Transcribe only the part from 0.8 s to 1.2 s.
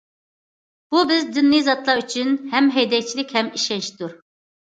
بۇ